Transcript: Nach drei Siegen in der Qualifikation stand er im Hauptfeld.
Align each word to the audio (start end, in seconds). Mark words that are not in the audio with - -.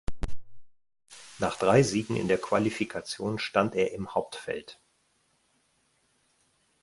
Nach 1.37 1.57
drei 1.59 1.83
Siegen 1.83 2.15
in 2.15 2.27
der 2.27 2.39
Qualifikation 2.39 3.37
stand 3.37 3.75
er 3.75 3.91
im 3.91 4.15
Hauptfeld. 4.15 4.79